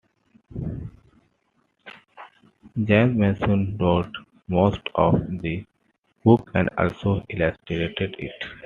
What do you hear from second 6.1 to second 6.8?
book and